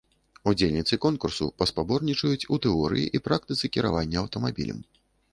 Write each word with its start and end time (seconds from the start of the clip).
Удзельніцы 0.51 0.97
конкурсу 1.05 1.49
паспаборнічаюць 1.61 2.47
у 2.57 2.59
тэорыі 2.63 3.11
і 3.19 3.21
практыцы 3.27 3.65
кіравання 3.77 4.17
аўтамабілем. 4.23 4.79